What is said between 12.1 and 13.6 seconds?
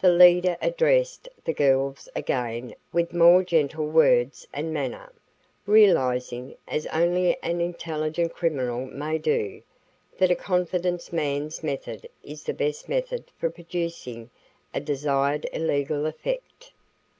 is the best method for